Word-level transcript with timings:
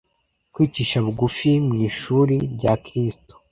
Kwicisha 0.53 0.97
bugufi 1.05 1.49
mu 1.67 1.75
ishuri 1.89 2.35
rya 2.55 2.73
Kristo 2.83 3.33